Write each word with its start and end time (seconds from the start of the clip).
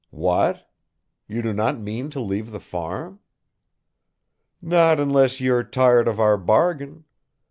"What? 0.09 0.67
You 1.27 1.43
do 1.43 1.53
not 1.53 1.79
mean 1.79 2.09
to 2.09 2.19
leave 2.19 2.49
the 2.49 2.59
farm?" 2.59 3.19
"Not 4.59 4.99
unless 4.99 5.39
you're 5.39 5.63
tired 5.63 6.07
of 6.07 6.19
our 6.19 6.37
bargain. 6.37 7.05